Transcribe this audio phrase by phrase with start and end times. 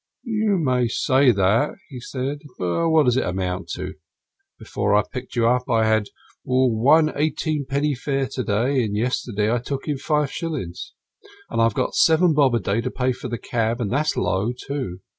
[0.23, 2.39] "You may say that," he said.
[2.57, 3.93] "Well, what does it amount to?
[4.57, 6.07] Before I picked you up, I had
[6.43, 10.93] one eighteen penny fare to day; and yesterday I took five shillings.
[11.51, 14.53] And I've got seven bob a day to pay for the cab, and that's low,
[14.53, 15.01] too.